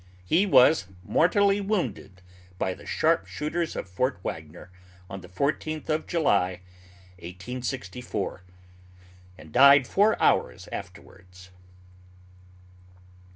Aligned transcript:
He 0.25 0.47
was 0.47 0.87
mortally 1.03 1.61
wounded 1.61 2.23
by 2.57 2.73
the 2.73 2.87
sharp 2.87 3.27
shooters 3.27 3.75
of 3.75 3.87
Fort 3.87 4.19
Wagner, 4.23 4.71
on 5.07 5.21
the 5.21 5.29
14th 5.29 5.89
of 5.89 6.07
July, 6.07 6.61
1864, 7.19 8.41
and 9.37 9.51
died 9.51 9.85
four 9.85 10.19
hours 10.19 10.67
afterwards. 10.71 11.51